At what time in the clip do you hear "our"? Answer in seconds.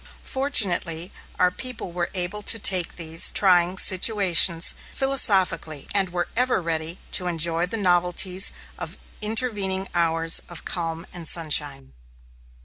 1.37-1.51